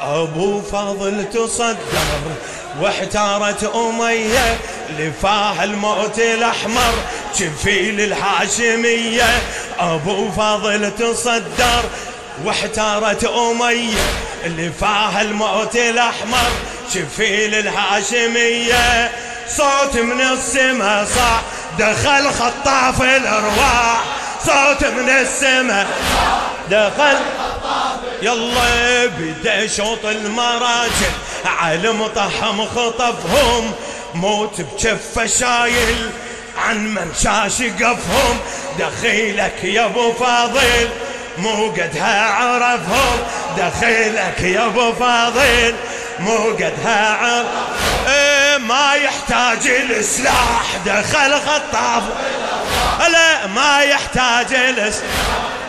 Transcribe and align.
أبو 0.00 0.62
فاضل 0.62 1.30
تصدر 1.30 1.76
واحتارت 2.80 3.64
أمية 3.64 4.58
لفاه 4.98 5.64
الموت 5.64 6.18
الأحمر 6.18 6.92
جفيل 7.36 8.00
الهاشميه 8.00 9.38
أبو 9.78 10.30
فاضل 10.30 10.90
تصدر 10.98 11.82
واحتارت 12.44 13.24
أمية 13.24 14.00
لفاه 14.44 15.20
الموت 15.20 15.76
الأحمر 15.76 16.50
جفيل 16.94 17.54
الهاشميه 17.54 19.10
صوت 19.48 19.96
من 19.96 20.20
السما 20.20 21.04
صاح 21.04 21.42
دخل 21.78 22.30
خطاف 22.30 23.02
الأرواح. 23.02 24.00
صوت 24.46 24.84
من 24.84 25.08
السما 25.08 25.86
دخل 26.70 27.16
يلا 28.22 29.06
بدا 29.06 29.66
شوط 29.66 30.06
المراجل 30.06 31.12
على 31.44 31.92
مطحم 31.92 32.66
خطفهم 32.66 33.72
موت 34.14 34.60
بجفة 34.60 35.26
شايل 35.26 36.10
عن 36.58 36.94
من 36.94 37.12
شاش 37.22 37.62
قفهم 37.62 38.38
دخيلك 38.78 39.64
يا 39.64 39.84
ابو 39.84 40.12
فاضل 40.12 40.88
مو 41.38 41.70
قدها 41.70 42.30
عرفهم 42.30 43.18
دخيلك 43.58 44.40
يا 44.40 44.66
ابو 44.66 44.92
فاضل 44.92 45.74
مو 46.18 46.36
قدها 46.36 47.16
عرف 47.16 47.46
إيه 48.08 48.58
ما 48.58 48.94
يحتاج 48.94 49.66
السلاح 49.68 50.76
دخل 50.86 51.34
خطاف 51.34 52.02
لا 53.12 53.46
ما 53.46 53.80
يحتاج 53.82 54.54
السلاح. 54.54 55.59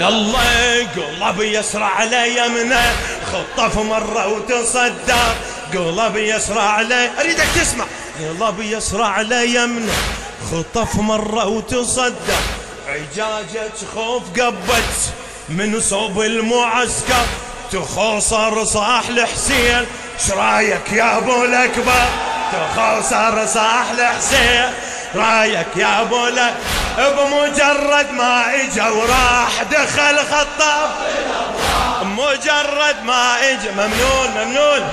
يلا 0.00 0.86
قلب 0.96 1.40
يسرع 1.40 1.86
على 1.86 2.36
يمنه 2.36 2.92
خطف 3.32 3.78
مرة 3.78 4.28
وتصدر 4.28 5.34
قلب 5.74 6.16
يسرع 6.16 6.62
على 6.62 7.10
أريدك 7.20 7.46
تسمع. 7.54 7.84
قلب 8.40 8.60
يسرع 8.60 9.06
على 9.06 9.54
يمنه 9.54 9.92
خطف 10.50 10.96
مرة 10.96 11.46
وتصدر 11.46 12.42
عجاجة 12.88 13.72
خوف 13.94 14.22
قبت 14.40 15.12
من 15.48 15.80
صوب 15.80 16.20
المعسكر. 16.20 17.26
تخوصر 17.72 18.64
صاح 18.64 19.10
لحسين 19.10 19.86
شرايك 20.28 20.92
يا 20.92 21.18
أبو 21.18 21.44
الأكبر؟ 21.44 22.06
تخوصر 22.52 23.46
صاح 23.46 23.92
لحسين 23.98 24.72
رايك 25.14 25.76
يا 25.76 26.00
أبو 26.00 26.28
بمجرد 26.98 28.10
ما 28.10 28.54
إجا 28.54 28.88
وراح 28.88 29.62
دخل 29.62 30.18
خطاب. 30.18 30.90
مجرد 32.02 33.04
ما 33.04 33.36
اجا 33.50 33.70
ممنون 33.72 34.30
ممنون. 34.36 34.88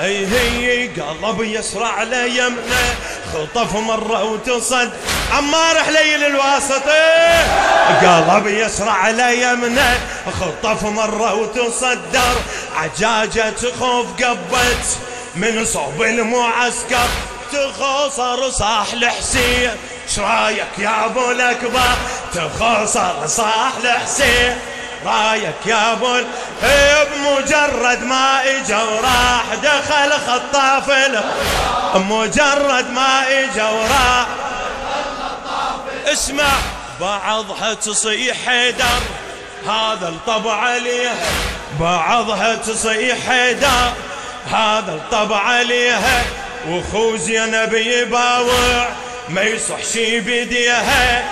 أي 0.00 0.26
هي 0.26 0.88
قلب 0.88 1.42
يسرع 1.42 1.88
على 1.88 2.38
يمنه 2.38 2.94
خطف 3.32 3.76
مرة 3.76 4.24
وتصد 4.24 4.90
عمار 5.32 5.78
حليل 5.78 6.24
الواسط 6.24 6.82
قلب 8.02 8.46
يسرع 8.46 8.92
على 8.92 9.42
يمنه 9.42 10.00
خطف 10.40 10.84
مرة 10.84 11.34
وتصدر 11.34 12.34
عجاجة 12.76 13.54
خوف 13.80 14.06
قبت. 14.22 14.98
من 15.36 15.64
صوب 15.64 16.02
المعسكر. 16.02 17.08
تخوصر 17.52 18.50
صاح 18.50 18.94
لحسين 18.94 19.70
شرايك 20.16 20.78
يا 20.78 21.04
أبو 21.04 21.30
الأكبر؟ 21.30 21.96
تخوصر 22.34 23.26
صاح 23.26 23.72
لحسين 23.84 24.58
رايك 25.06 25.66
يا 25.66 25.92
أبو 25.92 26.20
بمجرد 27.04 28.02
ما 28.02 28.40
إجا 28.44 28.82
وراح 28.82 29.44
دخل 29.62 30.12
خطاف 30.12 30.90
مجرد 31.94 32.90
ما 32.90 33.24
إجا 33.28 33.64
وراح 33.64 34.26
اسمع 36.06 36.52
بعضها 37.00 37.74
تصيح 37.74 38.36
حيدر 38.46 39.00
هذا 39.66 40.08
الطبع 40.08 40.54
عليها 40.54 41.14
بعضها 41.80 42.54
تصيح 42.54 43.18
حيدر 43.28 43.92
هذا 44.50 44.92
الطبع 44.92 45.38
عليها 45.38 46.24
وخو 46.68 47.16
زينب 47.16 47.74
يباوع 47.74 48.88
ما 49.28 49.42
يصح 49.42 49.84
شي 49.92 50.20
بديها. 50.20 51.24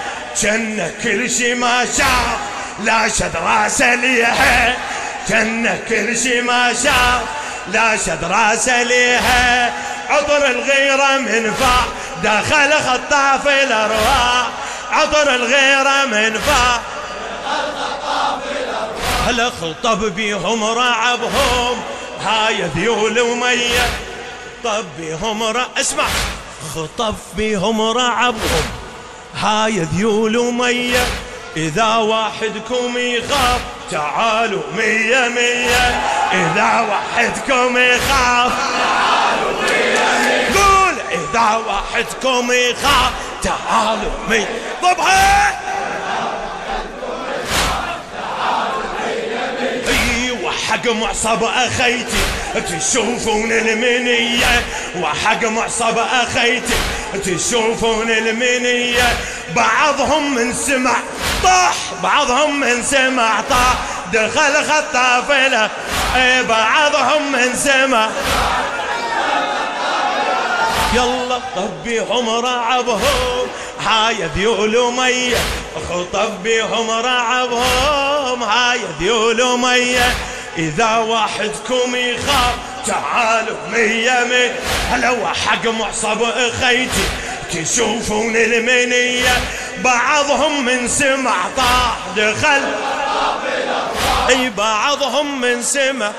جنة 0.42 0.90
كل 1.02 1.30
شي 1.30 1.54
ما 1.54 1.84
شاف 1.84 2.38
لا 2.84 3.08
شد 3.08 3.36
راسه 3.36 3.94
ليها. 3.94 4.76
جنة 5.28 5.78
كل 5.88 6.18
شي 6.18 6.40
ما 6.40 6.72
شاف 6.72 7.22
لا 7.72 7.96
شد 7.96 8.24
راسه 8.24 8.82
ليها. 8.82 9.72
عطر 10.08 10.46
الغيرة 10.46 11.18
من 11.18 11.54
فا 11.54 11.84
دخل 12.24 12.72
خطاف 12.72 13.48
الأرواح. 13.48 14.46
عطر 14.90 15.34
الغيرة 15.34 16.04
من 16.04 16.38
فا 16.38 16.80
هلا 19.26 19.50
خطب 19.50 20.14
بيهم 20.14 20.64
رعبهم. 20.64 21.82
هاي 22.24 22.62
ذيول 22.76 23.20
ومية. 23.20 24.09
خطب 24.64 24.84
بهم 24.98 25.42
رع... 25.42 25.66
اسمع. 25.80 26.04
خطف 26.74 27.14
بهم 27.36 27.80
رعبهم 27.80 28.64
هاي 29.34 29.78
ذيول 29.80 30.36
ومية 30.36 31.06
إذا 31.56 31.96
واحدكم 31.96 32.96
يخاف 32.96 33.60
تعالوا 33.90 34.62
مية 34.76 35.28
مية. 35.28 36.00
إذا 36.32 36.86
واحدكم 36.90 37.76
يخاف 37.76 38.52
تعالوا 38.52 39.62
مية 39.62 40.18
مية. 40.28 40.60
قول 40.60 40.94
إذا 41.10 41.56
واحدكم 41.66 42.52
يخاف 42.52 43.12
تعالوا 43.42 44.12
مية. 44.28 44.48
ضبها 44.82 45.60
حق 50.68 50.86
معصب 50.86 51.44
أخيتي. 51.44 52.39
تشوفون 52.54 53.52
المنية 53.52 54.64
وحق 55.00 55.44
معصب 55.44 55.98
اخيتي 55.98 56.74
تشوفون 57.24 58.10
المنية. 58.10 59.16
بعضهم 59.56 60.34
من 60.34 60.52
سمع 60.52 60.96
طاح 61.42 61.74
بعضهم 62.02 62.60
من 62.60 62.82
سمع 62.82 63.40
طاح. 63.40 63.74
دخل 64.12 64.64
خطافله 64.64 65.70
اي 66.16 66.42
بعضهم 66.42 67.32
من 67.32 67.54
سمع. 67.56 68.08
يلا 70.94 71.40
طبيهم 71.56 72.28
رعبهم. 72.28 73.46
هاي 73.86 74.16
ذيول 74.36 74.76
ومية 74.76 75.36
خطب 75.90 76.42
بهم 76.42 76.90
رعبهم. 76.90 78.42
هاي 78.42 78.80
ذيول 79.00 79.42
ومية 79.42 80.14
إذا 80.58 80.96
واحدكم 80.96 81.96
يخاف 81.96 82.54
تعالوا 82.86 83.56
مية 83.72 84.24
مية. 84.24 84.58
هلا 84.90 85.10
وحق 85.10 85.66
معصب 85.66 86.24
خيتي 86.60 87.08
تشوفون 87.52 88.36
المنية؟ 88.36 89.40
بعضهم 89.84 90.64
من 90.64 90.88
سمع 90.88 91.36
طاح 91.56 91.98
دخل 92.16 92.62
إي 94.28 94.50
بعضهم 94.50 95.40
من 95.40 95.62
سمع. 95.62 96.12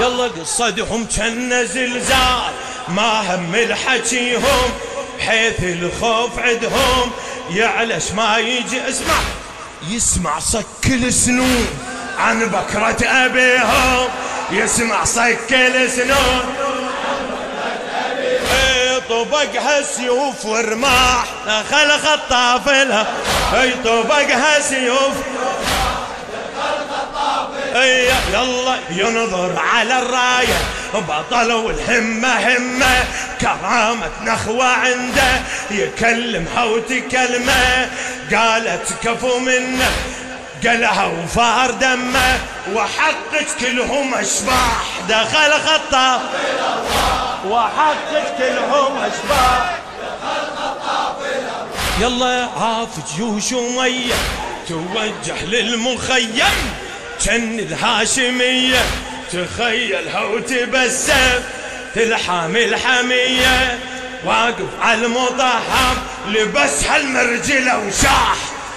يلا 0.00 0.24
قصدهم 0.24 1.06
كأن 1.16 1.66
زلزال 1.66 2.52
ما 2.88 3.34
هم 3.34 3.54
الحكيهم 3.54 4.70
حيث 5.20 5.62
الخوف 5.62 6.38
عندهم. 6.38 7.10
يعلش 7.50 8.10
ما 8.10 8.38
يجي 8.38 8.88
اسمع. 8.88 9.14
يسمع 9.88 10.38
صك 10.38 10.86
السنون 10.86 11.68
عن 12.18 12.40
بكرة 12.44 13.08
أبيهم 13.08 14.08
يسمع 14.50 15.04
صك 15.04 15.52
السنون 15.52 16.54
طبقها 19.08 19.82
سيوف 19.82 20.44
ورماح 20.44 21.24
دخل 21.46 21.90
خطاف 21.90 22.68
لها 22.68 23.06
اي 23.54 23.74
طبقها 23.84 24.60
سيوف 24.60 25.14
يلا 27.74 28.78
ينظر 28.90 29.58
على 29.58 29.98
الراية. 29.98 30.58
بطل 30.94 31.52
والهمة 31.52 32.28
همة. 32.28 33.04
كرامة 33.40 34.10
نخوة 34.22 34.64
عنده. 34.64 35.40
يكلمها 35.70 36.64
وتكلمه. 36.64 37.88
قالت 38.34 38.92
كفو 39.02 39.38
منه. 39.38 39.90
قالها 40.66 41.04
وفار 41.04 41.70
دمه. 41.70 42.38
وحقك 42.74 43.46
كلهم 43.60 44.14
أشباح. 44.14 44.82
دخل 45.08 45.52
خطة. 45.52 46.20
وحقك 47.48 48.34
كلهم 48.38 48.98
أشباح. 48.98 49.78
يلا 52.00 52.48
عاف 52.60 53.16
جيوش 53.16 53.52
ومية. 53.52 54.14
توجه 54.68 55.44
للمخيم. 55.44 56.83
كان 57.24 57.58
الهاشمية 57.58 58.84
تخيلها 59.32 60.20
وتبسم 60.22 61.42
تلحم 61.94 62.56
الحمية. 62.56 63.78
واقف 64.24 64.80
على 64.80 65.06
المطهر 65.06 65.96
لبس 66.28 66.84
هالمرجلة 66.84 67.78
وشاح. 67.78 68.36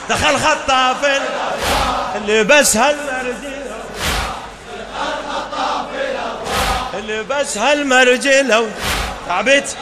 دخل 0.09 0.37
خطاف 0.37 1.21
لبس 2.27 2.77
هالمرجلة 2.77 3.77
لبس 7.07 7.57
هالمرجلة 7.57 8.69
تعبت. 9.27 9.77